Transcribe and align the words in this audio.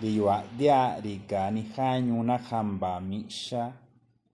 idoni 0.00 0.16
yashelo 0.16 0.42
diwa 0.44 0.44
dia 0.58 1.00
riga 1.00 1.50
ni 1.50 1.62
hanyu 1.62 2.22
na 2.22 2.38
hamba 2.38 3.00
misha. 3.00 3.72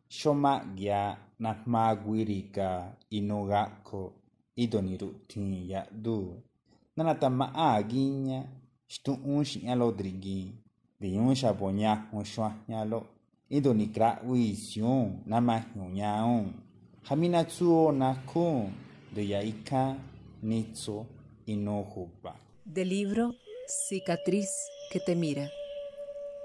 Shoma 0.08 0.64
gya 0.74 1.16
na 1.38 1.56
magwirika 1.66 2.92
inogako 3.10 4.12
idoni 4.56 4.98
rutin 4.98 5.70
ya 5.70 5.86
du. 5.90 6.42
Nanata 6.96 7.30
ma 7.30 7.54
aginya 7.54 8.44
stu 8.88 9.18
un 9.24 9.44
shinya 9.44 9.74
lodrigi 9.74 10.52
di 11.00 11.16
un 11.16 11.34
shabonya 11.34 12.08
un 12.12 12.24
shwanya 12.24 12.84
lo. 12.84 13.06
Idoni 13.50 13.86
kra 13.92 14.20
wision 14.24 15.22
na 15.26 15.40
mahyunyaun 15.40 16.52
hamina 17.02 17.44
tsuo 17.44 17.92
na 17.92 18.14
kun. 18.14 18.72
De 19.14 19.28
yaika 19.28 19.96
nitso 20.42 21.06
inohuba 21.46 22.34
Del 22.64 22.88
libro 22.88 23.34
Cicatriz 23.66 24.48
que 24.90 25.00
te 25.00 25.14
mira. 25.14 25.61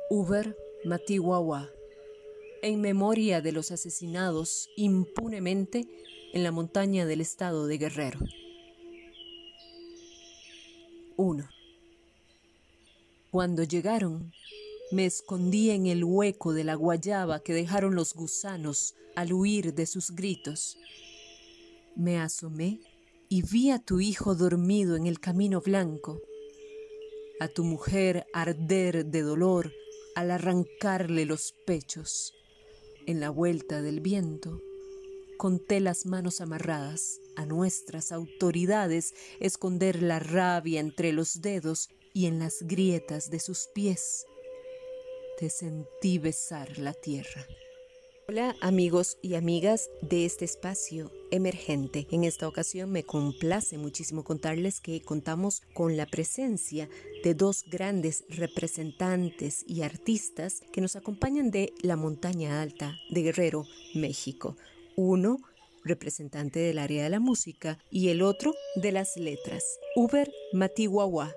Uber 0.10 0.56
Matiwawa. 0.86 1.70
En 2.62 2.80
memoria 2.80 3.42
de 3.42 3.52
los 3.52 3.72
asesinados 3.72 4.70
impunemente 4.78 5.86
en 6.32 6.44
la 6.44 6.54
montaña 6.54 7.06
del 7.06 7.20
estado 7.20 7.68
de 7.68 7.78
Guerrero. 7.78 8.20
1. 11.18 11.50
Cuando 13.32 13.64
llegaron, 13.64 14.32
me 14.92 15.06
escondí 15.06 15.72
en 15.72 15.88
el 15.88 16.06
hueco 16.06 16.54
de 16.54 16.64
la 16.64 16.76
guayaba 16.76 17.42
que 17.42 17.54
dejaron 17.54 17.94
los 17.94 18.14
gusanos 18.14 18.96
al 19.18 19.34
huir 19.34 19.74
de 19.74 19.86
sus 19.86 20.12
gritos. 20.12 20.78
Me 21.98 22.18
asomé 22.18 22.80
y 23.28 23.42
vi 23.42 23.72
a 23.72 23.80
tu 23.80 24.00
hijo 24.00 24.36
dormido 24.36 24.96
en 24.96 25.06
el 25.06 25.20
camino 25.20 25.60
blanco, 25.60 26.22
a 27.42 27.50
tu 27.50 27.66
mujer 27.66 28.26
arder 28.32 29.06
de 29.06 29.22
dolor 29.22 29.74
al 30.18 30.32
arrancarle 30.32 31.26
los 31.26 31.54
pechos. 31.68 32.34
En 33.06 33.20
la 33.20 33.30
vuelta 33.30 33.84
del 33.84 34.02
viento, 34.02 34.64
conté 35.38 35.80
las 35.80 36.08
manos 36.08 36.42
amarradas 36.42 37.20
a 37.36 37.46
nuestras 37.46 38.12
autoridades 38.12 39.14
esconder 39.40 40.02
la 40.02 40.18
rabia 40.18 40.80
entre 40.80 41.14
los 41.14 41.44
dedos 41.44 41.90
y 42.16 42.26
en 42.26 42.40
las 42.40 42.64
grietas 42.64 43.30
de 43.30 43.40
sus 43.40 43.68
pies. 43.76 44.26
Te 45.38 45.52
sentí 45.52 46.18
besar 46.18 46.80
la 46.80 46.96
tierra. 46.96 47.46
Hola 48.30 48.58
amigos 48.60 49.18
y 49.22 49.36
amigas 49.36 49.90
de 50.02 50.26
este 50.26 50.44
espacio 50.44 51.14
emergente. 51.32 52.08
En 52.12 52.26
esta 52.26 52.46
ocasión 52.46 52.92
me 52.92 53.06
complace 53.06 53.78
muchísimo 53.78 54.26
contarles 54.26 54.82
que 54.82 55.02
contamos 55.02 55.62
con 55.74 55.96
la 55.96 56.06
presencia 56.06 56.90
de 57.24 57.34
dos 57.36 57.64
grandes 57.72 58.26
representantes 58.28 59.64
y 59.66 59.84
artistas 59.84 60.62
que 60.74 60.82
nos 60.82 60.98
acompañan 60.98 61.52
de 61.52 61.72
la 61.82 61.96
montaña 61.96 62.62
alta 62.62 62.98
de 63.10 63.22
Guerrero, 63.22 63.64
México. 63.96 64.58
Uno 64.98 65.40
representante 65.86 66.60
del 66.60 66.80
área 66.80 67.06
de 67.06 67.10
la 67.10 67.22
música 67.22 67.80
y 67.90 68.10
el 68.10 68.22
otro 68.22 68.54
de 68.76 68.92
las 68.92 69.16
letras. 69.16 69.64
Uber 69.96 70.30
Matihuahua 70.52 71.34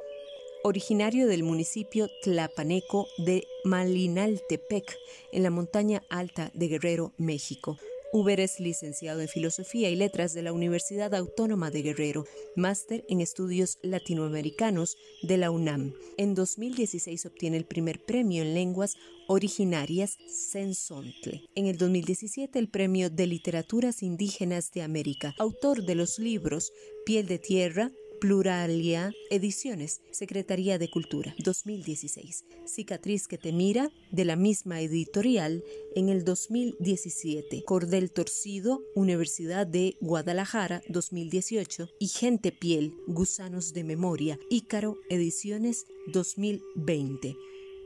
originario 0.62 1.26
del 1.26 1.42
municipio 1.42 2.08
tlapaneco 2.22 3.06
de 3.18 3.46
Malinaltepec, 3.64 4.96
en 5.32 5.42
la 5.42 5.50
montaña 5.50 6.02
alta 6.10 6.50
de 6.54 6.68
Guerrero, 6.68 7.12
México. 7.16 7.78
Uber 8.12 8.40
es 8.40 8.58
licenciado 8.58 9.20
en 9.20 9.28
Filosofía 9.28 9.88
y 9.88 9.94
Letras 9.94 10.34
de 10.34 10.42
la 10.42 10.52
Universidad 10.52 11.14
Autónoma 11.14 11.70
de 11.70 11.82
Guerrero, 11.82 12.24
máster 12.56 13.04
en 13.08 13.20
Estudios 13.20 13.78
Latinoamericanos 13.82 14.96
de 15.22 15.36
la 15.36 15.52
UNAM. 15.52 15.94
En 16.16 16.34
2016 16.34 17.26
obtiene 17.26 17.56
el 17.56 17.66
primer 17.66 18.04
premio 18.04 18.42
en 18.42 18.54
lenguas 18.54 18.96
originarias 19.28 20.18
Sensontle. 20.26 21.44
En 21.54 21.66
el 21.66 21.78
2017 21.78 22.58
el 22.58 22.68
premio 22.68 23.10
de 23.10 23.28
Literaturas 23.28 24.02
Indígenas 24.02 24.72
de 24.72 24.82
América, 24.82 25.36
autor 25.38 25.84
de 25.84 25.94
los 25.94 26.18
libros 26.18 26.72
Piel 27.06 27.28
de 27.28 27.38
Tierra, 27.38 27.92
Pluralia 28.20 29.14
Ediciones, 29.30 30.02
Secretaría 30.10 30.76
de 30.76 30.90
Cultura, 30.90 31.34
2016. 31.38 32.44
Cicatriz 32.66 33.26
que 33.26 33.38
te 33.38 33.50
mira, 33.50 33.90
de 34.12 34.26
la 34.26 34.36
misma 34.36 34.82
editorial, 34.82 35.64
en 35.96 36.10
el 36.10 36.22
2017. 36.22 37.64
Cordel 37.64 38.12
Torcido, 38.12 38.82
Universidad 38.94 39.66
de 39.66 39.96
Guadalajara, 40.02 40.82
2018. 40.90 41.88
Y 41.98 42.08
Gente 42.08 42.52
Piel, 42.52 42.94
Gusanos 43.06 43.72
de 43.72 43.84
Memoria, 43.84 44.38
Ícaro 44.50 44.98
Ediciones, 45.08 45.86
2020. 46.12 47.38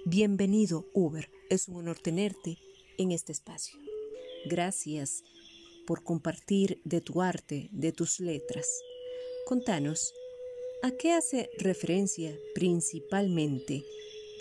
Bienvenido, 0.04 0.90
Uber. 0.94 1.30
Es 1.48 1.68
un 1.68 1.76
honor 1.76 2.00
tenerte 2.00 2.58
en 2.98 3.12
este 3.12 3.30
espacio. 3.30 3.78
Gracias 4.46 5.22
por 5.86 6.02
compartir 6.02 6.80
de 6.82 7.00
tu 7.00 7.22
arte, 7.22 7.68
de 7.70 7.92
tus 7.92 8.18
letras. 8.18 8.66
Contanos, 9.46 10.12
¿A 10.84 10.90
qué 10.90 11.12
hace 11.12 11.48
referencia 11.56 12.38
principalmente 12.54 13.86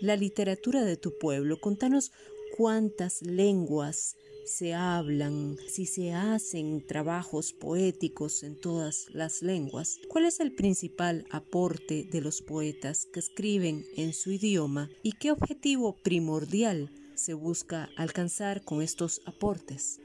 la 0.02 0.18
literatura 0.18 0.84
de 0.84 0.98
tu 0.98 1.18
pueblo? 1.18 1.58
Contanos 1.62 2.12
cuántas 2.58 3.22
lenguas 3.22 4.18
se 4.46 4.74
hablan, 4.74 5.56
si 5.70 5.86
se 5.86 6.12
hacen 6.12 6.86
trabajos 6.86 7.54
poéticos 7.54 8.44
en 8.44 8.60
todas 8.60 9.06
las 9.14 9.42
lenguas. 9.42 10.00
¿Cuál 10.10 10.26
es 10.26 10.42
el 10.42 10.52
principal 10.52 11.26
aporte 11.32 12.04
de 12.12 12.20
los 12.20 12.42
poetas 12.42 13.08
que 13.14 13.22
escriben 13.22 13.86
en 13.96 14.12
su 14.12 14.34
idioma 14.34 14.90
y 15.02 15.14
qué 15.14 15.32
objetivo 15.32 15.96
primordial 16.04 16.90
se 17.16 17.34
busca 17.36 17.88
alcanzar 17.96 18.66
con 18.66 18.82
estos 18.82 19.22
aportes? 19.26 20.03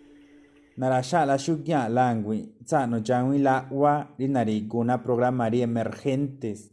Narasha 0.78 1.26
la 1.26 1.36
shugya 1.38 1.88
langui, 1.88 2.54
no 2.88 2.98
yangui 2.98 3.40
la 3.40 3.66
wa 3.68 4.14
linariguna 4.16 5.02
programaría 5.02 5.64
emergentes. 5.64 6.70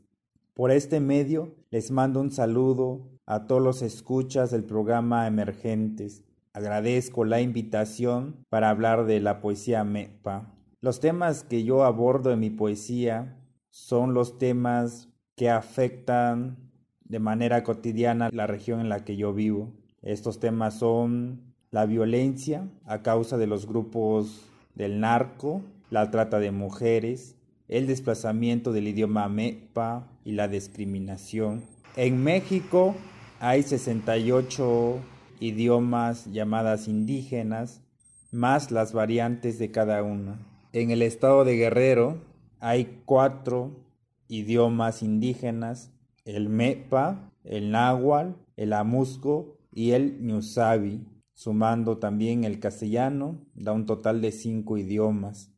Por 0.54 0.70
este 0.70 1.00
medio 1.00 1.56
les 1.72 1.90
mando 1.90 2.22
un 2.22 2.30
saludo 2.30 3.10
a 3.26 3.48
todos 3.48 3.64
los 3.64 3.82
escuchas 3.82 4.52
del 4.52 4.64
programa 4.64 5.26
Emergentes. 5.26 6.24
Agradezco 6.54 7.26
la 7.26 7.42
invitación 7.42 8.46
para 8.48 8.70
hablar 8.70 9.08
de 9.08 9.22
la 9.22 9.42
poesía 9.42 9.84
MEPA. 9.84 10.54
Los 10.82 11.00
temas 11.00 11.44
que 11.44 11.64
yo 11.64 11.84
abordo 11.84 12.32
en 12.32 12.42
mi 12.42 12.52
poesía 12.52 13.40
son 13.72 14.14
los 14.14 14.38
temas 14.38 15.10
que 15.36 15.50
afectan 15.50 16.70
de 17.06 17.18
manera 17.18 17.64
cotidiana 17.64 18.30
la 18.32 18.46
región 18.46 18.82
en 18.82 18.90
la 18.90 19.04
que 19.04 19.18
yo 19.18 19.34
vivo. 19.34 19.74
Estos 20.04 20.40
temas 20.40 20.76
son 20.76 21.55
la 21.76 21.86
violencia 21.86 22.70
a 22.86 23.02
causa 23.02 23.38
de 23.38 23.48
los 23.48 23.68
grupos 23.68 24.46
del 24.76 25.02
narco, 25.02 25.62
la 25.90 26.10
trata 26.10 26.40
de 26.40 26.52
mujeres, 26.52 27.36
el 27.68 27.86
desplazamiento 27.86 28.72
del 28.72 28.88
idioma 28.88 29.28
MEPA 29.28 30.08
y 30.24 30.32
la 30.32 30.48
discriminación. 30.48 31.64
En 31.98 32.24
México 32.24 32.96
hay 33.42 33.62
68 33.62 35.00
idiomas 35.42 36.32
llamadas 36.32 36.88
indígenas, 36.88 37.82
más 38.32 38.72
las 38.72 38.94
variantes 38.94 39.60
de 39.60 39.72
cada 39.72 40.02
una. 40.02 40.40
En 40.72 40.92
el 40.92 41.02
estado 41.02 41.44
de 41.44 41.58
Guerrero 41.58 42.22
hay 42.62 43.02
cuatro 43.04 43.72
idiomas 44.30 45.04
indígenas, 45.04 45.92
el 46.24 46.48
MEPA, 46.48 47.34
el 47.44 47.72
náhuatl, 47.72 48.32
el 48.56 48.72
amusco 48.72 49.58
y 49.74 49.92
el 49.92 50.22
ñusabi 50.22 51.06
sumando 51.36 52.00
también 52.00 52.44
el 52.44 52.60
castellano, 52.60 53.46
da 53.54 53.74
un 53.74 53.86
total 53.86 54.22
de 54.22 54.32
cinco 54.32 54.78
idiomas. 54.78 55.52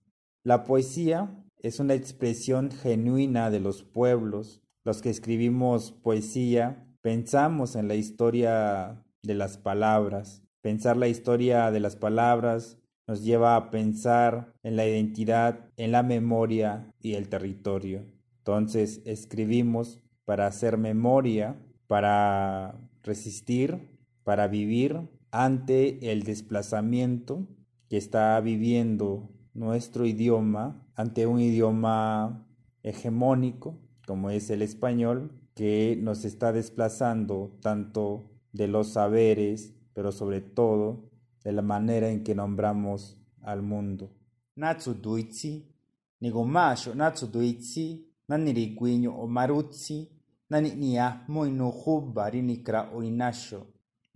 La 0.44 0.63
poesía 0.63 1.45
es 1.59 1.79
una 1.79 1.94
expresión 1.94 2.71
genuina 2.71 3.50
de 3.50 3.59
los 3.59 3.83
pueblos. 3.83 4.62
Los 4.83 5.01
que 5.01 5.09
escribimos 5.09 5.91
poesía 5.91 6.85
pensamos 7.01 7.75
en 7.75 7.88
la 7.88 7.95
historia 7.95 9.06
de 9.24 9.35
las 9.35 9.57
palabras. 9.57 10.44
Pensar 10.62 10.97
la 10.97 11.07
historia 11.07 11.71
de 11.71 11.79
las 11.79 11.95
palabras 11.95 12.77
nos 13.07 13.24
lleva 13.24 13.56
a 13.56 13.69
pensar 13.69 14.53
en 14.63 14.75
la 14.75 14.85
identidad, 14.85 15.69
en 15.77 15.91
la 15.91 16.03
memoria 16.03 16.91
y 17.00 17.13
el 17.13 17.29
territorio. 17.29 18.06
Entonces 18.39 19.01
escribimos 19.06 20.01
para 20.25 20.47
hacer 20.47 20.77
memoria, 20.77 21.56
para 21.88 22.77
resistir, 23.03 23.97
para 24.24 24.47
vivir 24.47 25.07
ante 25.44 26.12
el 26.12 26.24
desplazamiento 26.24 27.48
que 27.89 27.98
está 27.98 28.42
viviendo 28.42 29.30
nuestro 29.54 30.07
idioma, 30.07 30.84
ante 30.95 31.28
un 31.28 31.39
idioma 31.39 32.48
hegemónico 32.81 33.78
como 34.07 34.31
es 34.31 34.50
el 34.50 34.63
español, 34.63 35.31
que 35.54 35.95
nos 36.01 36.25
está 36.25 36.51
desplazando 36.54 37.56
tanto 37.62 38.31
de 38.51 38.68
los 38.68 38.94
saberes, 38.94 39.75
pero 39.94 40.12
sobre 40.12 40.42
todo 40.42 41.12
de 41.44 41.51
la 41.51 41.62
manera 41.62 42.10
en 42.10 42.24
que 42.24 42.34
nombramos 42.34 43.22
al 43.44 43.62
mundo. 43.62 44.10
Natsu 44.56 44.95
duitsi, 44.95 45.72
nigomasho 46.19 46.95
natsu 46.95 47.28
duitsi, 47.28 48.12
naniriguiño 48.28 49.16
o 49.16 49.28
marutsi, 49.28 50.10
nani 50.50 50.72
nia 50.72 51.25
muy 51.28 51.51
no 51.51 51.69
hubba 51.69 52.28
rinikra 52.30 52.89
o 52.92 53.04
inasho, 53.04 53.68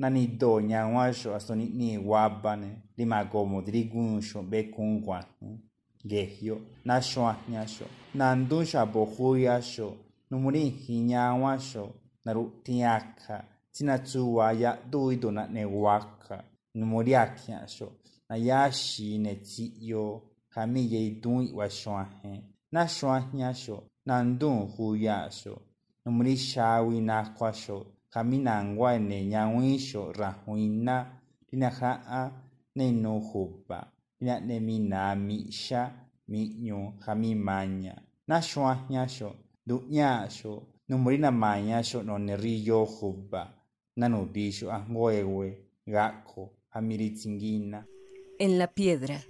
nani 0.01 0.27
doña 0.27 0.81
guacho 0.92 1.33
hasta 1.33 1.53
ni 1.56 1.65
ni 1.80 1.98
guabane 1.98 2.69
lima 2.98 3.19
como 3.31 3.62
driguncho 3.62 4.42
becungua 4.51 5.19
gehio 6.09 6.57
na 6.86 6.95
shoañacho 7.01 7.86
nanduncha 8.15 8.86
bohuyacho 8.94 9.88
numuri 10.30 10.69
hiñaguacho 10.69 11.83
naru 12.25 12.44
tiaka 12.63 13.45
tinatsuwaya 13.74 14.71
duido 14.92 15.31
na 15.31 15.48
newaka 15.48 16.44
numuriakiacho 16.75 17.88
na 18.30 18.36
yashine 18.36 19.36
tsiyo 19.36 20.21
hamiye 20.50 21.00
idun 21.07 21.51
washoahe 21.57 22.33
na 22.71 22.88
shoañacho 22.88 23.77
nandun 24.06 24.57
huyacho 24.77 25.62
numuri 26.06 26.38
shawi 26.38 27.01
nakwacho 27.01 27.86
kwasho, 28.11 28.23
kami 28.23 28.37
nangwa 28.37 28.99
ne 28.99 29.25
nyawisho 29.25 30.11
rahuina, 30.11 31.19
linahaa 31.51 32.31
ne 32.75 32.91
no 32.91 33.19
huba, 33.19 33.91
lina 34.19 34.39
ne 34.39 34.59
minami 34.59 35.51
sha, 35.51 35.91
minyo 36.27 36.93
kami 36.99 37.35
manya, 37.35 38.01
na 38.27 38.41
shwahnyasho, 38.41 39.35
dunyasho, 39.65 40.63
numuri 40.89 41.17
na 41.17 41.31
manyasho 41.31 42.03
no 42.03 42.17
ne 42.17 42.35
riyo 42.35 42.85
huba, 42.85 43.53
nanudisho 43.97 44.71
ahgoewe, 44.71 45.57
gako, 45.87 46.49
amiritzingina. 46.71 47.85
En 48.39 48.57
la 48.57 48.67
piedra. 48.67 49.21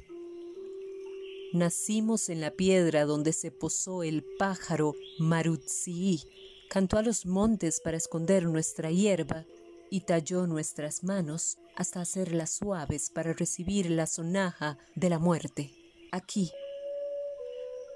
Nacimos 1.54 2.30
en 2.30 2.40
la 2.40 2.52
piedra 2.52 3.06
donde 3.06 3.34
se 3.34 3.52
posó 3.52 4.04
el 4.04 4.24
pájaro 4.40 4.96
Marutzi. 5.20 6.24
Cantó 6.72 6.98
a 6.98 7.02
los 7.02 7.26
montes 7.26 7.82
para 7.82 7.98
esconder 7.98 8.44
nuestra 8.44 8.92
hierba 8.92 9.44
y 9.90 10.06
talló 10.06 10.48
nuestras 10.48 11.04
manos 11.04 11.58
hasta 11.76 12.00
hacerlas 12.00 12.52
suaves 12.52 13.10
para 13.10 13.34
recibir 13.34 13.92
la 13.92 14.08
sonaja 14.08 14.78
de 14.96 15.10
la 15.10 15.20
muerte. 15.20 15.70
Aquí. 16.14 16.50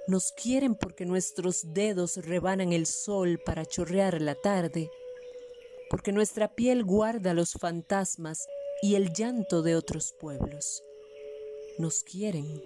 Nos 0.10 0.34
quieren 0.34 0.76
porque 0.76 1.06
nuestros 1.06 1.74
dedos 1.74 2.18
rebanan 2.18 2.74
el 2.74 2.86
sol 2.86 3.40
para 3.46 3.66
chorrear 3.66 4.22
la 4.22 4.36
tarde, 4.36 4.90
porque 5.90 6.12
nuestra 6.12 6.54
piel 6.54 6.84
guarda 6.84 7.34
los 7.34 7.54
fantasmas 7.54 8.46
y 8.82 8.96
el 8.96 9.14
llanto 9.14 9.62
de 9.62 9.78
otros 9.78 10.14
pueblos. 10.20 10.84
Nos 11.78 12.04
quieren 12.04 12.62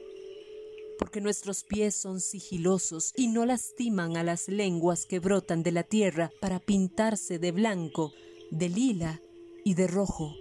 porque 1.00 1.22
nuestros 1.22 1.64
pies 1.64 1.96
son 1.96 2.20
sigilosos 2.20 3.14
y 3.16 3.30
no 3.30 3.46
lastiman 3.46 4.18
a 4.18 4.24
las 4.24 4.50
lenguas 4.50 5.06
que 5.06 5.20
brotan 5.20 5.64
de 5.64 5.72
la 5.72 5.84
tierra 5.84 6.30
para 6.42 6.60
pintarse 6.60 7.40
de 7.40 7.54
blanco, 7.54 8.14
de 8.52 8.68
lila 8.68 9.22
y 9.64 9.76
de 9.76 9.88
rojo. 9.88 10.36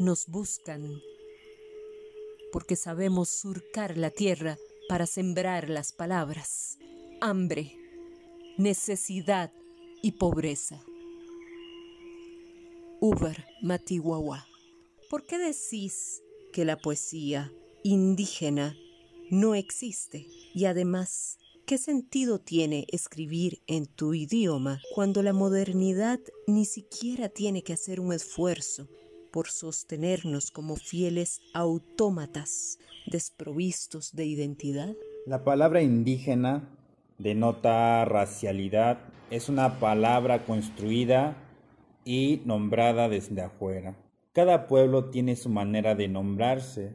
Nos 0.00 0.26
buscan 0.26 1.00
porque 2.52 2.74
sabemos 2.74 3.28
surcar 3.28 3.96
la 3.96 4.10
tierra 4.10 4.58
para 4.88 5.06
sembrar 5.06 5.70
las 5.70 5.92
palabras. 5.92 6.78
Hambre, 7.20 7.76
necesidad 8.58 9.52
y 10.02 10.12
pobreza. 10.12 10.84
Uber 13.00 13.46
Matihuahua. 13.62 14.46
¿Por 15.10 15.26
qué 15.26 15.38
decís 15.38 16.22
que 16.52 16.64
la 16.64 16.76
poesía 16.76 17.52
indígena 17.84 18.76
no 19.30 19.54
existe? 19.54 20.26
Y 20.54 20.64
además, 20.66 21.38
¿qué 21.66 21.78
sentido 21.78 22.38
tiene 22.38 22.86
escribir 22.90 23.62
en 23.66 23.86
tu 23.86 24.14
idioma 24.14 24.80
cuando 24.94 25.22
la 25.22 25.32
modernidad 25.32 26.20
ni 26.46 26.64
siquiera 26.64 27.28
tiene 27.28 27.62
que 27.62 27.72
hacer 27.72 28.00
un 28.00 28.12
esfuerzo 28.12 28.88
por 29.30 29.48
sostenernos 29.48 30.50
como 30.50 30.76
fieles 30.76 31.40
autómatas 31.52 32.78
desprovistos 33.06 34.14
de 34.14 34.26
identidad? 34.26 34.94
La 35.26 35.42
palabra 35.42 35.82
indígena 35.82 36.70
denota 37.18 38.04
racialidad, 38.04 38.98
es 39.30 39.48
una 39.48 39.78
palabra 39.78 40.44
construida 40.44 41.36
y 42.04 42.42
nombrada 42.44 43.08
desde 43.08 43.42
afuera. 43.42 43.96
Cada 44.32 44.66
pueblo 44.66 45.06
tiene 45.06 45.36
su 45.36 45.48
manera 45.48 45.94
de 45.94 46.08
nombrarse, 46.08 46.92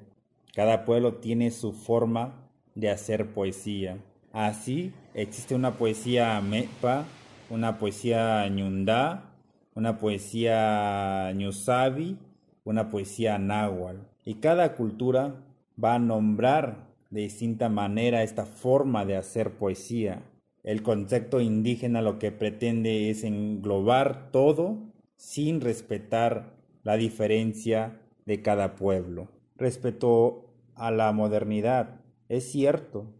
cada 0.60 0.84
pueblo 0.84 1.14
tiene 1.14 1.52
su 1.52 1.72
forma 1.72 2.34
de 2.76 2.90
hacer 2.90 3.28
poesía. 3.28 3.98
Así 4.34 4.92
existe 5.14 5.56
una 5.56 5.78
poesía 5.78 6.42
mepa, 6.42 7.06
una 7.50 7.78
poesía 7.78 8.46
ñundá, 8.50 9.32
una 9.74 10.00
poesía 10.00 11.32
ñusabi, 11.34 12.18
una 12.66 12.90
poesía 12.90 13.38
náhuatl. 13.38 14.00
Y 14.26 14.34
cada 14.34 14.76
cultura 14.76 15.34
va 15.82 15.96
a 15.96 16.00
nombrar 16.00 16.90
de 17.10 17.22
distinta 17.22 17.70
manera 17.70 18.24
esta 18.24 18.46
forma 18.46 19.06
de 19.06 19.16
hacer 19.16 19.52
poesía. 19.52 20.24
El 20.64 20.84
concepto 20.84 21.40
indígena 21.40 22.02
lo 22.02 22.20
que 22.20 22.34
pretende 22.34 23.10
es 23.10 23.24
englobar 23.24 24.30
todo 24.32 24.78
sin 25.16 25.62
respetar 25.62 26.52
la 26.84 26.98
diferencia 26.98 28.02
de 28.26 28.42
cada 28.42 28.76
pueblo. 28.76 29.30
Respecto 29.56 30.49
a 30.80 30.92
la 30.92 31.12
modernidad, 31.12 32.02
es 32.28 32.52
cierto, 32.52 33.14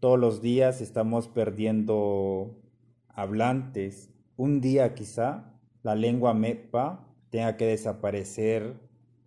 todos 0.00 0.18
los 0.18 0.42
días 0.42 0.80
estamos 0.80 1.28
perdiendo 1.28 2.60
hablantes. 3.08 4.10
Un 4.36 4.60
día 4.60 4.94
quizá 4.94 5.60
la 5.82 5.94
lengua 5.94 6.34
mepa 6.34 7.06
tenga 7.30 7.56
que 7.56 7.66
desaparecer 7.66 8.74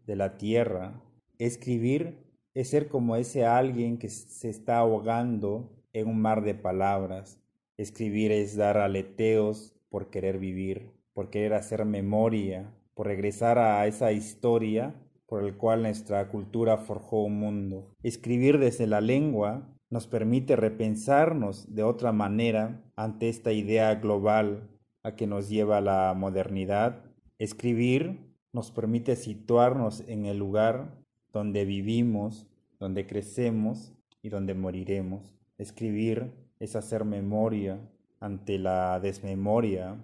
de 0.05 0.15
la 0.15 0.37
tierra. 0.37 1.01
Escribir 1.37 2.17
es 2.53 2.69
ser 2.69 2.89
como 2.89 3.15
ese 3.15 3.45
alguien 3.45 3.97
que 3.97 4.09
se 4.09 4.49
está 4.49 4.79
ahogando 4.79 5.71
en 5.93 6.07
un 6.07 6.21
mar 6.21 6.43
de 6.43 6.55
palabras. 6.55 7.39
Escribir 7.77 8.31
es 8.31 8.57
dar 8.57 8.77
aleteos 8.77 9.73
por 9.89 10.09
querer 10.09 10.39
vivir 10.39 10.95
por 11.15 11.29
querer 11.29 11.53
hacer 11.53 11.85
memoria, 11.85 12.69
por 12.93 13.07
regresar 13.07 13.57
a 13.57 13.87
esa 13.87 14.11
historia 14.11 14.93
por 15.27 15.43
el 15.43 15.55
cual 15.57 15.83
nuestra 15.83 16.27
cultura 16.29 16.77
forjó 16.77 17.23
un 17.23 17.39
mundo. 17.39 17.91
Escribir 18.03 18.59
desde 18.59 18.87
la 18.87 19.01
lengua 19.01 19.67
nos 19.89 20.07
permite 20.07 20.55
repensarnos 20.55 21.73
de 21.73 21.83
otra 21.83 22.11
manera 22.11 22.83
ante 22.95 23.29
esta 23.29 23.51
idea 23.51 23.95
global 23.95 24.69
a 25.03 25.15
que 25.15 25.27
nos 25.27 25.49
lleva 25.49 25.81
la 25.81 26.13
modernidad. 26.15 27.03
Escribir 27.37 28.19
nos 28.53 28.71
permite 28.71 29.15
situarnos 29.15 30.03
en 30.07 30.25
el 30.25 30.37
lugar 30.37 31.03
donde 31.31 31.65
vivimos, 31.65 32.47
donde 32.79 33.05
crecemos 33.05 33.93
y 34.21 34.29
donde 34.29 34.53
moriremos. 34.53 35.35
Escribir 35.57 36.33
es 36.59 36.75
hacer 36.75 37.05
memoria 37.05 37.79
ante 38.19 38.57
la 38.57 38.99
desmemoria 38.99 39.97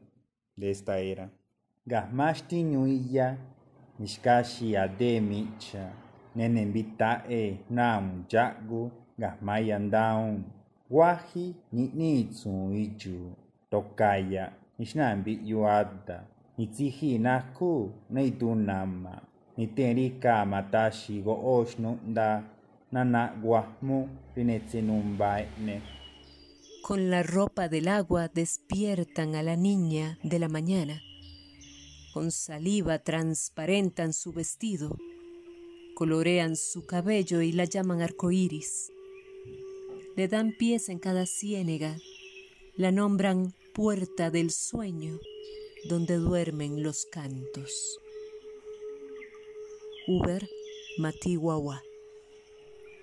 de 0.55 0.71
esta 0.71 0.99
era. 0.99 1.31
Gasmashti 1.85 2.63
mishkashi 4.01 4.77
ademicha, 4.77 5.91
nenembita 6.35 7.23
e 7.29 7.57
nam 7.69 8.25
jagu, 8.27 8.91
gasmayandaun, 9.19 10.43
wahi 10.89 11.55
nitsu 11.71 12.73
iju, 12.73 13.35
tokaya, 13.71 14.51
nishnambi 14.79 15.39
yuada, 15.45 16.23
nitsihi 16.57 17.17
naku, 17.17 17.91
neitunama, 18.09 19.21
niterika 19.57 20.45
matashi 20.45 21.21
go 21.21 21.59
oshnu 21.59 21.99
da, 22.13 22.43
nana 22.91 23.33
guahmu, 23.41 24.09
rinetsinumbaine. 24.35 25.81
Con 26.81 27.09
la 27.11 27.21
ropa 27.21 27.67
del 27.67 27.87
agua 27.87 28.27
despiertan 28.27 29.35
a 29.35 29.43
la 29.43 29.55
niña 29.55 30.17
de 30.23 30.39
la 30.39 30.49
mañana. 30.49 31.10
Con 32.13 32.31
saliva 32.31 32.99
transparentan 32.99 34.11
su 34.11 34.33
vestido. 34.33 34.97
Colorean 35.95 36.57
su 36.57 36.85
cabello 36.85 37.41
y 37.41 37.53
la 37.53 37.63
llaman 37.63 38.01
arcoíris. 38.01 38.91
Le 40.17 40.27
dan 40.27 40.53
pies 40.57 40.89
en 40.89 40.99
cada 40.99 41.25
ciénega. 41.25 41.97
La 42.75 42.91
nombran 42.91 43.53
puerta 43.73 44.29
del 44.29 44.51
sueño, 44.51 45.19
donde 45.87 46.15
duermen 46.15 46.83
los 46.83 47.05
cantos. 47.05 47.99
Uber 50.07 50.49
Matiwawa. 50.97 51.81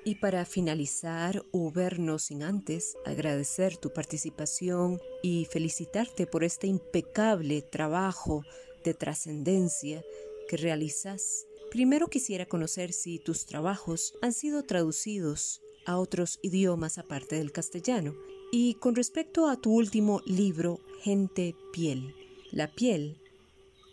Y 0.04 0.16
para 0.16 0.44
finalizar, 0.44 1.44
Uber, 1.50 1.98
no 1.98 2.18
sin 2.18 2.42
antes 2.42 2.96
agradecer 3.06 3.78
tu 3.78 3.92
participación 3.92 5.00
y 5.22 5.46
felicitarte 5.46 6.26
por 6.26 6.44
este 6.44 6.66
impecable 6.66 7.62
trabajo 7.62 8.44
de 8.88 8.94
trascendencia 8.94 10.02
que 10.48 10.56
realizas. 10.56 11.46
Primero 11.70 12.08
quisiera 12.08 12.46
conocer 12.46 12.92
si 12.92 13.18
tus 13.18 13.44
trabajos 13.44 14.14
han 14.22 14.32
sido 14.32 14.64
traducidos 14.64 15.60
a 15.84 15.98
otros 15.98 16.38
idiomas 16.42 16.98
aparte 16.98 17.36
del 17.36 17.52
castellano. 17.52 18.14
Y 18.50 18.74
con 18.74 18.94
respecto 18.94 19.46
a 19.46 19.60
tu 19.60 19.72
último 19.72 20.22
libro, 20.24 20.80
Gente 21.02 21.54
Piel, 21.72 22.14
la 22.50 22.74
piel 22.74 23.18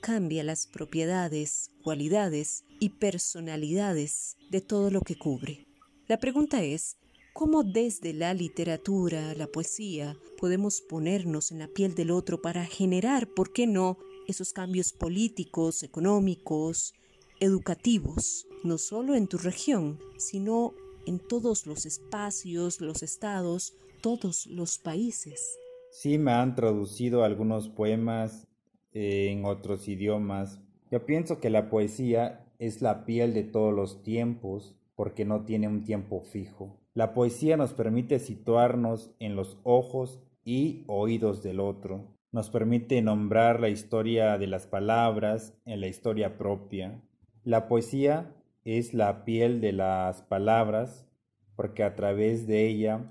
cambia 0.02 0.44
las 0.44 0.68
propiedades, 0.68 1.72
cualidades 1.84 2.64
y 2.80 2.90
personalidades 2.90 4.38
de 4.50 4.62
todo 4.62 4.92
lo 4.92 5.02
que 5.02 5.18
cubre. 5.18 5.66
La 6.08 6.20
pregunta 6.20 6.64
es, 6.64 6.98
¿cómo 7.34 7.64
desde 7.64 8.14
la 8.14 8.34
literatura, 8.34 9.34
la 9.36 9.48
poesía, 9.48 10.16
podemos 10.38 10.82
ponernos 10.82 11.52
en 11.52 11.60
la 11.60 11.68
piel 11.68 11.96
del 11.96 12.12
otro 12.12 12.42
para 12.42 12.66
generar, 12.66 13.28
por 13.28 13.52
qué 13.52 13.68
no, 13.68 13.98
esos 14.27 14.53
cambios 14.53 14.94
políticos, 14.94 15.84
económicos, 15.84 16.94
educativos, 17.39 18.48
no 18.63 18.77
solo 18.77 19.15
en 19.15 19.27
tu 19.27 19.38
región, 19.38 20.00
sino 20.17 20.74
en 21.05 21.20
todos 21.20 21.67
los 21.67 21.86
espacios, 21.86 22.82
los 22.82 23.03
estados, 23.03 23.77
todos 24.01 24.48
los 24.48 24.77
países? 24.77 25.58
Sí, 25.91 26.17
me 26.17 26.32
han 26.32 26.55
traducido 26.55 27.24
algunos 27.24 27.70
poemas 27.70 28.48
eh, 28.94 29.29
en 29.32 29.46
otros 29.46 29.88
idiomas. 29.88 30.60
Yo 30.91 31.05
pienso 31.05 31.39
que 31.39 31.50
la 31.50 31.70
poesía 31.70 32.46
es 32.60 32.82
la 32.82 33.05
piel 33.05 33.34
de 33.34 33.44
todos 33.44 33.74
los 33.74 34.03
tiempos 34.03 34.75
porque 34.96 35.25
no 35.25 35.46
tiene 35.46 35.67
un 35.67 35.84
tiempo 35.84 36.22
fijo. 36.22 36.79
La 36.94 37.13
poesía 37.13 37.58
nos 37.58 37.74
permite 37.74 38.20
situarnos 38.20 39.12
en 39.20 39.36
los 39.36 39.58
ojos 39.63 40.20
y 40.46 40.84
oídos 40.88 41.44
del 41.44 41.60
otro. 41.60 42.15
Nos 42.36 42.50
permite 42.50 43.01
nombrar 43.01 43.62
la 43.62 43.70
historia 43.70 44.38
de 44.38 44.48
las 44.48 44.68
palabras 44.68 45.54
en 45.63 45.80
la 45.80 45.88
historia 45.88 46.38
propia. 46.38 47.01
La 47.46 47.70
poesía 47.70 48.36
es 48.65 48.94
la 48.94 49.24
piel 49.24 49.62
de 49.62 49.72
las 49.72 50.22
palabras 50.22 51.08
porque 51.56 51.82
a 51.82 51.96
través 51.96 52.46
de 52.46 52.68
ella 52.68 53.10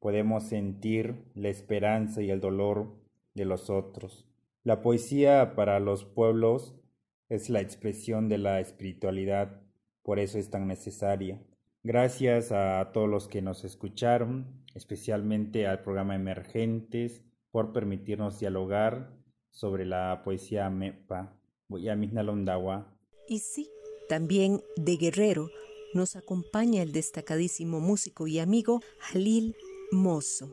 podemos 0.00 0.48
sentir 0.48 1.22
la 1.36 1.50
esperanza 1.50 2.20
y 2.20 2.32
el 2.32 2.40
dolor 2.40 2.96
de 3.34 3.44
los 3.44 3.70
otros. 3.70 4.26
La 4.64 4.82
poesía 4.82 5.54
para 5.54 5.78
los 5.78 6.04
pueblos 6.04 6.74
es 7.28 7.50
la 7.50 7.60
expresión 7.60 8.28
de 8.28 8.38
la 8.38 8.58
espiritualidad 8.58 9.62
por 10.02 10.18
eso 10.18 10.36
es 10.36 10.50
tan 10.50 10.66
necesaria. 10.66 11.40
Gracias 11.84 12.50
a 12.50 12.90
todos 12.92 13.08
los 13.08 13.28
que 13.28 13.40
nos 13.40 13.64
escucharon, 13.64 14.64
especialmente 14.74 15.68
al 15.68 15.82
programa 15.82 16.16
Emergentes, 16.16 17.22
por 17.54 17.72
permitirnos 17.72 18.40
dialogar 18.40 19.16
sobre 19.52 19.86
la 19.86 20.22
poesía 20.24 20.68
MEPA. 20.70 21.38
Voy 21.68 21.88
a 21.88 21.94
Londawa. 21.94 22.98
Y 23.28 23.38
sí, 23.38 23.70
también 24.08 24.60
de 24.74 24.96
Guerrero 24.96 25.50
nos 25.94 26.16
acompaña 26.16 26.82
el 26.82 26.90
destacadísimo 26.90 27.78
músico 27.78 28.26
y 28.26 28.40
amigo 28.40 28.80
Jalil 28.98 29.54
Mozo, 29.92 30.52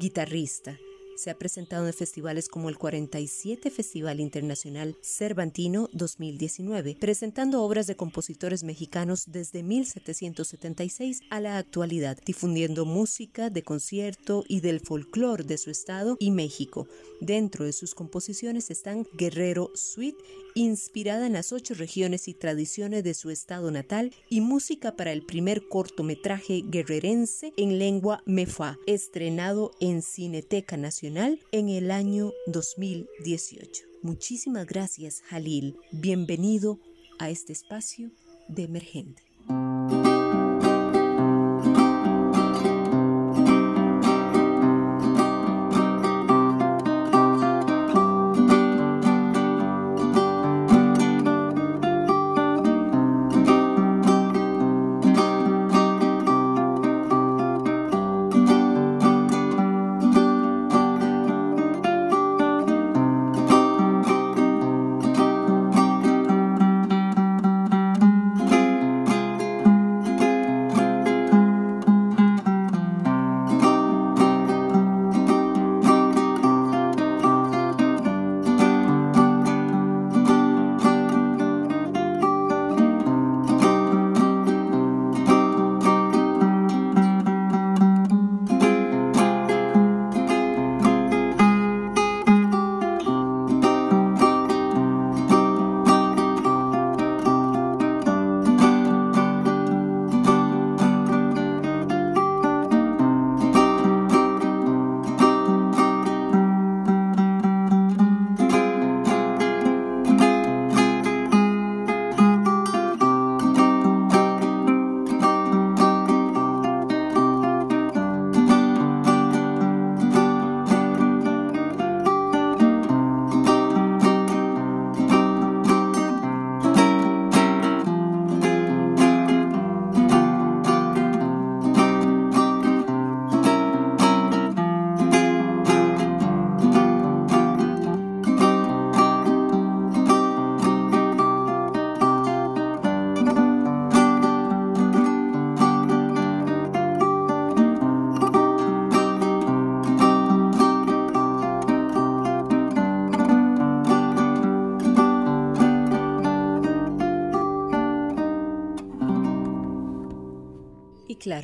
guitarrista 0.00 0.78
se 1.16 1.30
ha 1.30 1.38
presentado 1.38 1.86
en 1.86 1.92
festivales 1.92 2.48
como 2.48 2.68
el 2.68 2.78
47 2.78 3.70
Festival 3.70 4.20
Internacional 4.20 4.96
Cervantino 5.02 5.88
2019, 5.92 6.96
presentando 7.00 7.62
obras 7.62 7.86
de 7.86 7.96
compositores 7.96 8.64
mexicanos 8.64 9.24
desde 9.26 9.62
1776 9.62 11.20
a 11.30 11.40
la 11.40 11.58
actualidad, 11.58 12.18
difundiendo 12.24 12.84
música 12.84 13.50
de 13.50 13.62
concierto 13.62 14.44
y 14.48 14.60
del 14.60 14.80
folclore 14.80 15.44
de 15.44 15.58
su 15.58 15.70
estado 15.70 16.16
y 16.18 16.30
México. 16.30 16.86
Dentro 17.20 17.64
de 17.64 17.72
sus 17.72 17.94
composiciones 17.94 18.70
están 18.70 19.06
Guerrero 19.14 19.70
Suite, 19.74 20.22
inspirada 20.54 21.26
en 21.26 21.32
las 21.32 21.52
ocho 21.52 21.74
regiones 21.74 22.28
y 22.28 22.34
tradiciones 22.34 23.04
de 23.04 23.14
su 23.14 23.30
estado 23.30 23.70
natal, 23.70 24.12
y 24.30 24.40
música 24.40 24.96
para 24.96 25.12
el 25.12 25.24
primer 25.24 25.68
cortometraje 25.68 26.62
guerrerense 26.64 27.52
en 27.56 27.78
lengua 27.78 28.22
mefa, 28.24 28.78
estrenado 28.86 29.72
en 29.80 30.02
Cineteca 30.02 30.76
Nacional 30.76 31.40
en 31.52 31.68
el 31.68 31.90
año 31.90 32.32
2018. 32.46 33.84
Muchísimas 34.02 34.66
gracias, 34.66 35.22
Jalil. 35.22 35.76
Bienvenido 35.90 36.78
a 37.18 37.30
este 37.30 37.52
espacio 37.52 38.10
de 38.48 38.64
Emergente. 38.64 39.23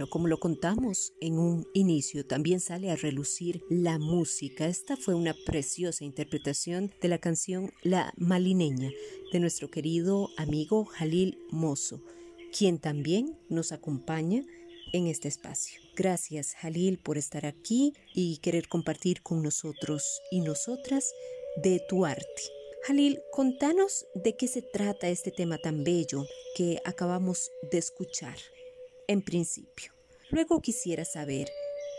Como 0.08 0.28
lo 0.28 0.40
contamos 0.40 1.12
en 1.20 1.38
un 1.38 1.66
inicio, 1.74 2.24
también 2.26 2.60
sale 2.60 2.90
a 2.90 2.96
relucir 2.96 3.62
la 3.68 3.98
música. 3.98 4.66
Esta 4.66 4.96
fue 4.96 5.14
una 5.14 5.34
preciosa 5.44 6.04
interpretación 6.04 6.92
de 7.02 7.08
la 7.08 7.18
canción 7.18 7.72
La 7.82 8.12
Malineña 8.16 8.90
de 9.32 9.40
nuestro 9.40 9.70
querido 9.70 10.30
amigo 10.36 10.84
Jalil 10.84 11.38
Mozo, 11.50 12.00
quien 12.56 12.78
también 12.78 13.36
nos 13.48 13.72
acompaña 13.72 14.44
en 14.92 15.06
este 15.06 15.28
espacio. 15.28 15.80
Gracias 15.96 16.54
Jalil 16.54 16.98
por 16.98 17.18
estar 17.18 17.44
aquí 17.46 17.92
y 18.14 18.38
querer 18.38 18.68
compartir 18.68 19.22
con 19.22 19.42
nosotros 19.42 20.20
y 20.30 20.40
nosotras 20.40 21.12
de 21.62 21.80
tu 21.88 22.06
arte. 22.06 22.42
Jalil, 22.84 23.20
contanos 23.32 24.06
de 24.14 24.36
qué 24.36 24.48
se 24.48 24.62
trata 24.62 25.08
este 25.08 25.30
tema 25.30 25.58
tan 25.58 25.84
bello 25.84 26.24
que 26.56 26.80
acabamos 26.84 27.50
de 27.70 27.78
escuchar 27.78 28.36
en 29.10 29.22
principio. 29.22 29.92
Luego 30.30 30.62
quisiera 30.62 31.04
saber 31.04 31.48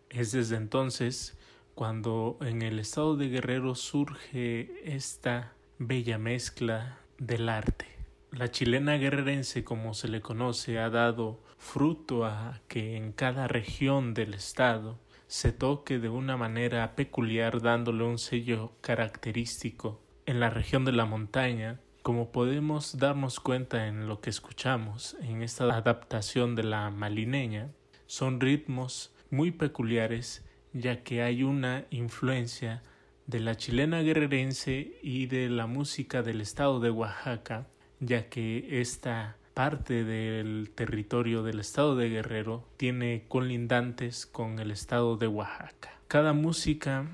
Es 0.09 0.33
desde 0.33 0.57
entonces 0.57 1.37
cuando 1.75 2.39
en 2.41 2.63
el 2.63 2.79
estado 2.79 3.17
de 3.17 3.29
Guerrero 3.29 3.75
surge 3.75 4.73
esta 4.85 5.53
bella 5.79 6.19
mezcla 6.19 6.99
del 7.19 7.49
arte. 7.49 7.87
La 8.31 8.51
chilena 8.51 8.95
guerrerense, 8.95 9.65
como 9.65 9.95
se 9.95 10.09
le 10.09 10.21
conoce, 10.21 10.79
ha 10.79 10.91
dado 10.91 11.41
fruto 11.57 12.25
a 12.25 12.61
que 12.69 12.97
en 12.97 13.13
cada 13.13 13.49
región 13.49 14.15
del 14.15 14.35
estado 14.35 14.99
se 15.29 15.53
toque 15.53 15.99
de 15.99 16.09
una 16.09 16.37
manera 16.37 16.95
peculiar 16.97 17.61
dándole 17.61 18.05
un 18.05 18.19
sello 18.19 18.73
característico. 18.81 20.01
En 20.27 20.41
la 20.41 20.51
región 20.51 20.85
de 20.85 20.93
la 20.93 21.05
montaña, 21.05 21.81
como 22.09 22.33
podemos 22.33 22.97
darnos 22.97 23.39
cuenta 23.39 23.87
en 23.87 24.09
lo 24.09 24.23
que 24.23 24.31
escuchamos 24.31 25.15
en 25.21 25.43
esta 25.43 25.65
adaptación 25.65 26.55
de 26.55 26.63
la 26.63 26.89
malineña, 26.89 27.69
son 28.07 28.41
ritmos 28.41 29.13
muy 29.31 29.51
peculiares 29.51 30.43
ya 30.73 31.03
que 31.03 31.21
hay 31.21 31.43
una 31.43 31.85
influencia 31.91 32.83
de 33.27 33.41
la 33.41 33.57
chilena 33.57 34.01
guerrerense 34.01 34.99
y 35.03 35.27
de 35.27 35.51
la 35.51 35.67
música 35.67 36.23
del 36.23 36.41
estado 36.41 36.81
de 36.81 36.89
Oaxaca, 36.89 37.67
ya 38.01 38.31
que 38.31 38.81
esta 38.81 39.37
parte 39.53 40.03
del 40.03 40.71
territorio 40.75 41.43
del 41.43 41.61
estado 41.61 41.95
de 41.95 42.09
Guerrero 42.09 42.67
tiene 42.79 43.27
colindantes 43.29 44.25
con 44.25 44.61
el 44.61 44.71
estado 44.71 45.19
de 45.19 45.27
Oaxaca. 45.27 45.91
Cada 46.09 46.33
música 46.33 47.07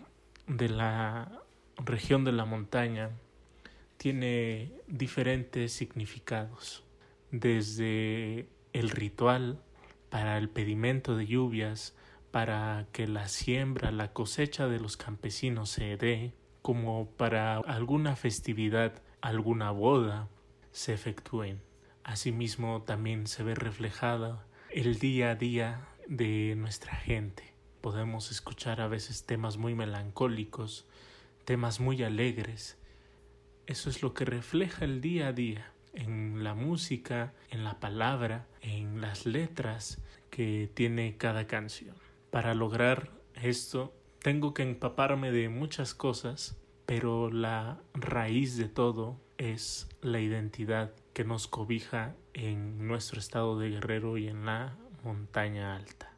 de 0.47 0.69
la 0.69 1.33
región 1.85 2.23
de 2.23 2.31
la 2.31 2.45
montaña 2.45 3.11
tiene 3.97 4.73
diferentes 4.87 5.73
significados, 5.73 6.85
desde 7.31 8.49
el 8.73 8.91
ritual 8.91 9.63
para 10.11 10.39
el 10.39 10.49
pedimento 10.49 11.17
de 11.17 11.27
lluvias, 11.27 11.97
para 12.31 12.87
que 12.93 13.07
la 13.07 13.29
siembra, 13.29 13.93
la 13.93 14.13
cosecha 14.13 14.67
de 14.69 14.81
los 14.81 14.97
campesinos 14.97 15.71
se 15.71 15.97
dé, 15.97 16.33
como 16.63 17.07
para 17.11 17.59
alguna 17.59 18.17
festividad, 18.17 19.03
alguna 19.21 19.71
boda, 19.71 20.29
se 20.73 20.93
efectúen. 20.93 21.61
Asimismo 22.03 22.83
también 22.83 23.27
se 23.27 23.43
ve 23.43 23.55
reflejada 23.55 24.45
el 24.71 24.99
día 24.99 25.31
a 25.31 25.35
día 25.37 25.89
de 26.09 26.55
nuestra 26.57 26.95
gente. 26.97 27.55
Podemos 27.81 28.31
escuchar 28.31 28.81
a 28.81 28.89
veces 28.89 29.25
temas 29.25 29.57
muy 29.57 29.75
melancólicos, 29.75 30.87
temas 31.45 31.81
muy 31.81 32.03
alegres. 32.03 32.77
Eso 33.67 33.91
es 33.91 34.03
lo 34.03 34.15
que 34.15 34.25
refleja 34.25 34.85
el 34.85 35.01
día 35.01 35.29
a 35.29 35.33
día 35.33 35.71
en 35.95 36.45
la 36.45 36.55
música, 36.55 37.33
en 37.51 37.65
la 37.65 37.81
palabra, 37.81 38.47
en 38.61 39.01
las 39.01 39.27
letras 39.27 40.01
que 40.31 40.71
tiene 40.75 41.17
cada 41.17 41.47
canción. 41.47 41.95
Para 42.31 42.55
lograr 42.55 43.11
esto 43.35 43.95
tengo 44.21 44.55
que 44.55 44.63
empaparme 44.63 45.31
de 45.31 45.49
muchas 45.49 45.95
cosas, 45.95 46.57
pero 46.87 47.31
la 47.31 47.81
raíz 47.95 48.57
de 48.57 48.69
todo 48.69 49.21
es 49.39 49.89
la 50.03 50.21
identidad 50.21 50.93
que 51.13 51.25
nos 51.25 51.47
cobija 51.47 52.15
en 52.33 52.87
nuestro 52.87 53.21
estado 53.21 53.59
de 53.59 53.71
guerrero 53.71 54.19
y 54.19 54.29
en 54.29 54.47
la 54.47 54.77
montaña 55.05 55.77
alta. 55.77 56.13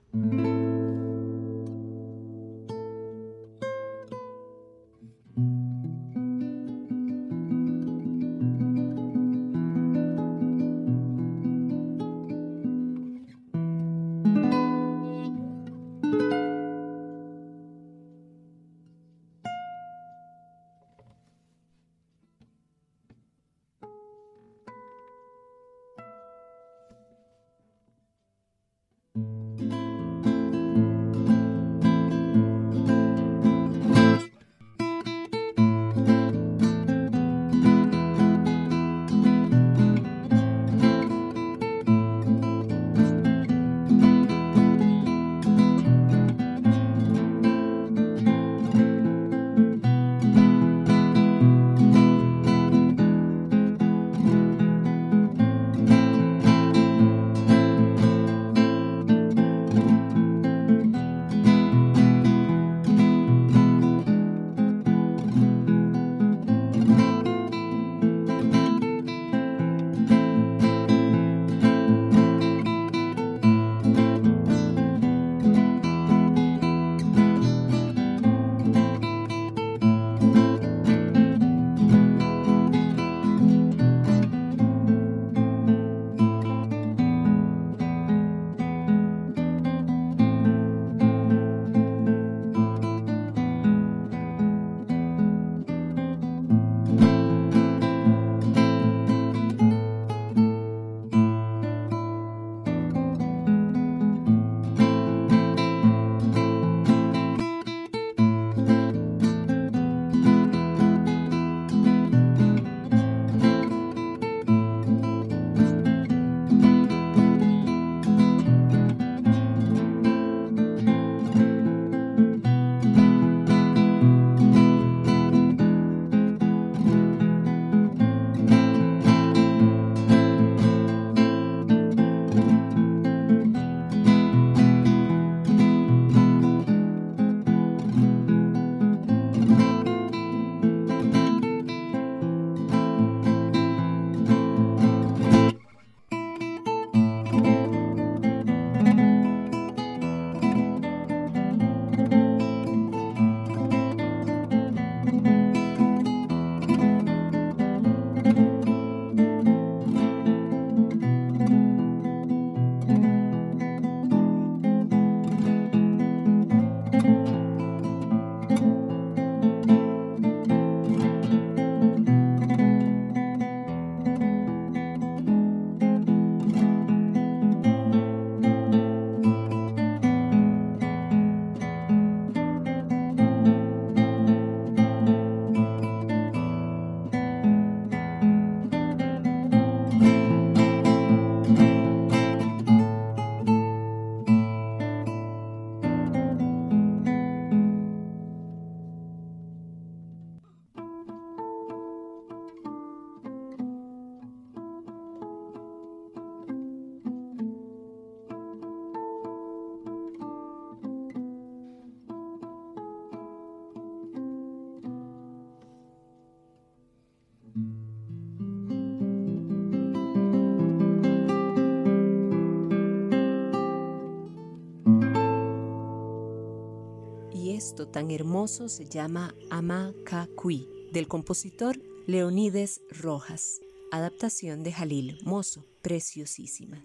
Tan 227.92 228.11
hermoso 228.11 228.68
se 228.68 228.87
llama 228.87 229.35
Ama 229.51 229.94
Kakui, 230.05 230.68
del 230.92 231.09
compositor 231.09 231.81
Leonides 232.07 232.81
Rojas, 232.90 233.61
adaptación 233.90 234.62
de 234.62 234.72
Jalil 234.72 235.18
Mozo, 235.25 235.64
preciosísima. 235.83 236.85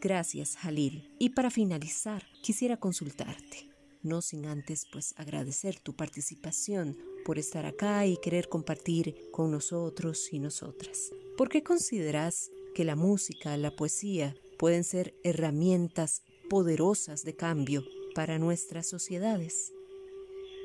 Gracias, 0.00 0.56
Jalil. 0.56 1.10
Y 1.18 1.30
para 1.30 1.50
finalizar, 1.50 2.24
quisiera 2.42 2.76
consultarte, 2.76 3.70
no 4.02 4.22
sin 4.22 4.46
antes 4.46 4.86
pues 4.92 5.14
agradecer 5.16 5.80
tu 5.80 5.94
participación 5.94 6.96
por 7.24 7.38
estar 7.38 7.66
acá 7.66 8.06
y 8.06 8.16
querer 8.16 8.48
compartir 8.48 9.16
con 9.32 9.50
nosotros 9.50 10.32
y 10.32 10.38
nosotras. 10.38 11.10
¿Por 11.36 11.48
qué 11.48 11.62
consideras 11.62 12.50
que 12.74 12.84
la 12.84 12.96
música, 12.96 13.56
la 13.56 13.74
poesía 13.74 14.34
pueden 14.58 14.84
ser 14.84 15.14
herramientas 15.24 16.22
poderosas 16.48 17.24
de 17.24 17.34
cambio 17.34 17.84
para 18.14 18.38
nuestras 18.38 18.88
sociedades? 18.88 19.72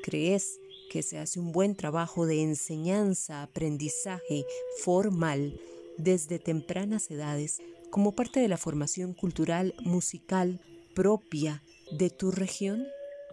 ¿Crees 0.04 0.60
que 0.90 1.02
se 1.02 1.18
hace 1.18 1.40
un 1.40 1.50
buen 1.50 1.74
trabajo 1.76 2.26
de 2.26 2.42
enseñanza, 2.42 3.42
aprendizaje 3.42 4.44
formal 4.82 5.58
desde 5.96 6.38
tempranas 6.38 7.10
edades 7.10 7.62
como 7.90 8.14
parte 8.14 8.38
de 8.38 8.48
la 8.48 8.58
formación 8.58 9.14
cultural 9.14 9.74
musical 9.80 10.60
propia 10.94 11.62
de 11.90 12.10
tu 12.10 12.30
región? 12.32 12.86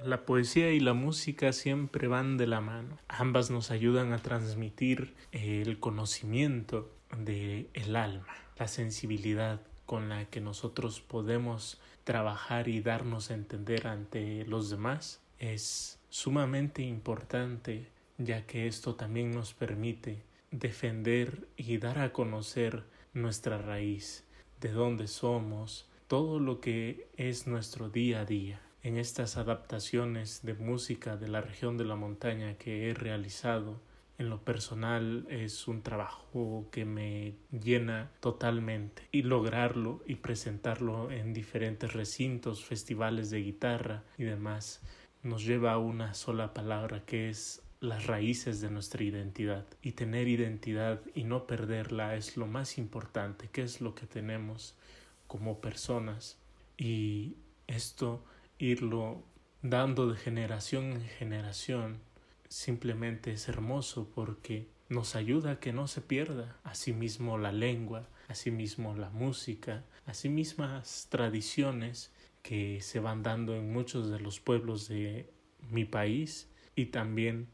La 0.05 0.25
poesía 0.25 0.71
y 0.71 0.79
la 0.79 0.93
música 0.93 1.51
siempre 1.51 2.07
van 2.07 2.37
de 2.37 2.47
la 2.47 2.61
mano. 2.61 2.97
Ambas 3.09 3.51
nos 3.51 3.69
ayudan 3.69 4.13
a 4.13 4.19
transmitir 4.19 5.13
el 5.33 5.77
conocimiento 5.77 6.89
del 7.17 7.67
el 7.73 7.97
alma, 7.97 8.33
la 8.57 8.69
sensibilidad 8.69 9.59
con 9.85 10.07
la 10.07 10.23
que 10.29 10.39
nosotros 10.39 11.01
podemos 11.01 11.81
trabajar 12.05 12.69
y 12.69 12.79
darnos 12.79 13.29
a 13.29 13.33
entender 13.33 13.87
ante 13.87 14.45
los 14.45 14.69
demás 14.69 15.19
es 15.37 15.97
sumamente 16.11 16.83
importante 16.83 17.87
ya 18.17 18.45
que 18.45 18.67
esto 18.67 18.95
también 18.95 19.31
nos 19.31 19.53
permite 19.53 20.21
defender 20.51 21.47
y 21.55 21.77
dar 21.77 21.99
a 21.99 22.11
conocer 22.11 22.83
nuestra 23.13 23.57
raíz, 23.57 24.25
de 24.59 24.71
dónde 24.73 25.07
somos, 25.07 25.89
todo 26.07 26.39
lo 26.39 26.59
que 26.59 27.07
es 27.15 27.47
nuestro 27.47 27.89
día 27.89 28.21
a 28.21 28.25
día. 28.25 28.61
En 28.83 28.97
estas 28.97 29.37
adaptaciones 29.37 30.41
de 30.43 30.53
música 30.53 31.15
de 31.15 31.29
la 31.29 31.41
región 31.41 31.77
de 31.77 31.85
la 31.85 31.95
montaña 31.95 32.55
que 32.55 32.89
he 32.89 32.93
realizado, 32.93 33.79
en 34.17 34.29
lo 34.29 34.43
personal 34.43 35.25
es 35.29 35.67
un 35.67 35.81
trabajo 35.81 36.67
que 36.71 36.83
me 36.85 37.35
llena 37.51 38.11
totalmente 38.19 39.07
y 39.11 39.23
lograrlo 39.23 40.03
y 40.05 40.15
presentarlo 40.15 41.09
en 41.09 41.33
diferentes 41.33 41.93
recintos, 41.93 42.65
festivales 42.65 43.29
de 43.29 43.41
guitarra 43.41 44.03
y 44.17 44.25
demás 44.25 44.81
nos 45.23 45.45
lleva 45.45 45.73
a 45.73 45.77
una 45.77 46.13
sola 46.13 46.53
palabra 46.53 47.05
que 47.05 47.29
es 47.29 47.61
las 47.79 48.05
raíces 48.05 48.61
de 48.61 48.69
nuestra 48.69 49.03
identidad. 49.03 49.65
Y 49.81 49.93
tener 49.93 50.27
identidad 50.27 51.01
y 51.15 51.23
no 51.23 51.47
perderla 51.47 52.15
es 52.15 52.37
lo 52.37 52.47
más 52.47 52.77
importante, 52.77 53.49
que 53.51 53.63
es 53.63 53.81
lo 53.81 53.95
que 53.95 54.05
tenemos 54.05 54.75
como 55.27 55.59
personas. 55.59 56.37
Y 56.77 57.35
esto 57.67 58.23
irlo 58.59 59.23
dando 59.61 60.09
de 60.09 60.17
generación 60.17 60.93
en 60.93 61.01
generación 61.01 61.99
simplemente 62.49 63.31
es 63.31 63.47
hermoso 63.47 64.09
porque 64.13 64.67
nos 64.89 65.15
ayuda 65.15 65.51
a 65.51 65.59
que 65.59 65.71
no 65.71 65.87
se 65.87 66.01
pierda. 66.01 66.57
Asimismo 66.63 67.37
la 67.37 67.51
lengua, 67.51 68.07
asimismo 68.27 68.93
la 68.95 69.09
música, 69.09 69.83
asimismas 70.05 71.07
tradiciones 71.09 72.11
que 72.41 72.81
se 72.81 72.99
van 72.99 73.23
dando 73.23 73.55
en 73.55 73.71
muchos 73.71 74.09
de 74.09 74.19
los 74.19 74.39
pueblos 74.39 74.87
de 74.87 75.29
mi 75.69 75.85
país 75.85 76.49
y 76.75 76.87
también 76.87 77.47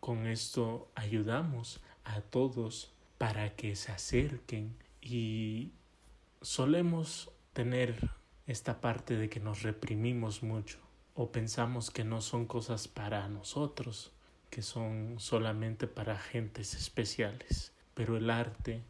con 0.00 0.26
esto 0.26 0.90
ayudamos 0.94 1.80
a 2.04 2.20
todos 2.20 2.92
para 3.18 3.54
que 3.56 3.76
se 3.76 3.92
acerquen 3.92 4.76
y 5.00 5.72
solemos 6.42 7.30
tener 7.52 8.10
esta 8.46 8.80
parte 8.80 9.16
de 9.16 9.28
que 9.28 9.40
nos 9.40 9.62
reprimimos 9.62 10.42
mucho 10.42 10.78
o 11.14 11.32
pensamos 11.32 11.90
que 11.90 12.04
no 12.04 12.20
son 12.20 12.46
cosas 12.46 12.88
para 12.88 13.26
nosotros, 13.28 14.12
que 14.50 14.62
son 14.62 15.16
solamente 15.18 15.86
para 15.86 16.18
gentes 16.18 16.74
especiales, 16.74 17.72
pero 17.94 18.16
el 18.16 18.28
arte 18.30 18.82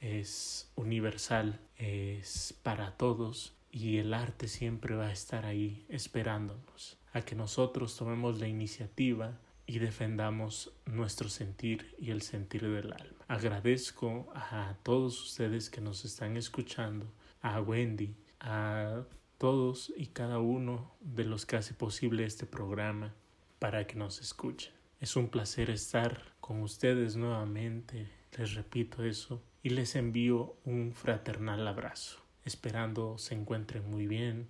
es 0.00 0.70
universal, 0.74 1.60
es 1.76 2.54
para 2.62 2.96
todos 2.96 3.54
y 3.70 3.98
el 3.98 4.14
arte 4.14 4.48
siempre 4.48 4.94
va 4.94 5.06
a 5.06 5.12
estar 5.12 5.44
ahí 5.44 5.84
esperándonos 5.88 6.98
a 7.12 7.22
que 7.22 7.34
nosotros 7.34 7.96
tomemos 7.96 8.38
la 8.38 8.48
iniciativa 8.48 9.38
y 9.66 9.78
defendamos 9.78 10.72
nuestro 10.86 11.28
sentir 11.28 11.94
y 11.98 12.10
el 12.10 12.22
sentir 12.22 12.62
del 12.62 12.92
alma. 12.92 13.24
Agradezco 13.28 14.30
a 14.34 14.76
todos 14.82 15.22
ustedes 15.22 15.68
que 15.68 15.80
nos 15.80 16.04
están 16.04 16.36
escuchando, 16.36 17.12
a 17.42 17.60
Wendy, 17.60 18.14
a 18.40 19.02
todos 19.36 19.92
y 19.96 20.06
cada 20.06 20.38
uno 20.38 20.94
de 21.00 21.24
los 21.24 21.44
que 21.44 21.56
hace 21.56 21.74
posible 21.74 22.24
este 22.24 22.46
programa 22.46 23.14
para 23.58 23.86
que 23.86 23.96
nos 23.96 24.20
escuchen. 24.20 24.72
Es 25.00 25.16
un 25.16 25.28
placer 25.28 25.70
estar 25.70 26.34
con 26.40 26.62
ustedes 26.62 27.16
nuevamente, 27.16 28.08
les 28.36 28.54
repito 28.54 29.04
eso, 29.04 29.42
y 29.62 29.70
les 29.70 29.96
envío 29.96 30.56
un 30.64 30.92
fraternal 30.94 31.66
abrazo 31.68 32.27
esperando 32.48 33.18
se 33.18 33.34
encuentren 33.34 33.88
muy 33.88 34.06
bien. 34.06 34.48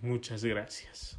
Muchas 0.00 0.42
gracias. 0.44 1.18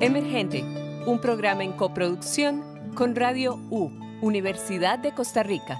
Emergente, 0.00 0.62
un 1.06 1.20
programa 1.20 1.64
en 1.64 1.72
coproducción 1.72 2.92
con 2.94 3.16
Radio 3.16 3.56
U, 3.70 3.90
Universidad 4.20 4.98
de 4.98 5.12
Costa 5.12 5.42
Rica. 5.42 5.78